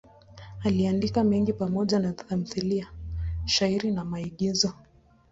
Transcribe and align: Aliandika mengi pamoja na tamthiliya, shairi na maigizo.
Aliandika 0.63 1.23
mengi 1.23 1.53
pamoja 1.53 1.99
na 1.99 2.13
tamthiliya, 2.13 2.87
shairi 3.45 3.91
na 3.91 4.05
maigizo. 4.05 4.73